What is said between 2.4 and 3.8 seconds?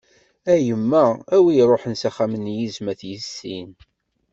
yizem ad t-yissin.